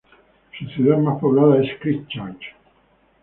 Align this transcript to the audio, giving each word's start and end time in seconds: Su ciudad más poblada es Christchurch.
Su 0.57 0.65
ciudad 0.69 0.97
más 0.97 1.19
poblada 1.21 1.61
es 1.61 1.79
Christchurch. 1.79 2.41